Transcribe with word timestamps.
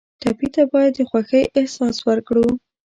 ټپي 0.21 0.47
ته 0.55 0.63
باید 0.71 0.91
د 0.95 0.99
خوښۍ 1.09 1.43
احساس 1.59 1.97
ورکړو. 2.07 2.45